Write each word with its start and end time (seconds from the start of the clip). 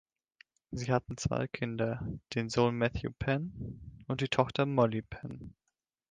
Sie 0.71 0.91
hatten 0.91 1.15
zwei 1.17 1.47
Kinder, 1.47 1.99
den 2.33 2.49
Sohn 2.49 2.75
Metthew 2.75 3.11
Penn 3.19 4.03
und 4.07 4.21
die 4.21 4.29
Tochter 4.29 4.65
Molly 4.65 5.03
Penn. 5.03 5.53